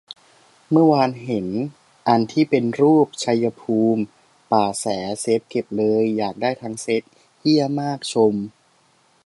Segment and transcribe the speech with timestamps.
[0.71, 1.47] เมื่อวานเห็น
[2.07, 4.03] อันที่เป็นรูป ชัยภูมิ
[4.51, 4.85] ป่าแส
[5.21, 7.03] เซฟเก็บเลย อยากได้ทั้งเซ็ต
[7.39, 8.33] เหี้ยมาก ชม